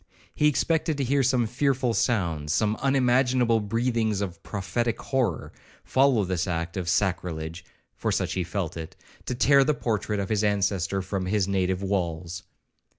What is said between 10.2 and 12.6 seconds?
his ancestor from his native walls.